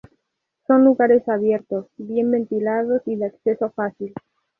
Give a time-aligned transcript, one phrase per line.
[0.65, 4.15] Son lugares abiertos, bien ventilados y de acceso fácil.